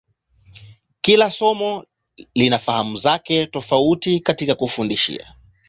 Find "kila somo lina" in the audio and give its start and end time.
1.01-2.59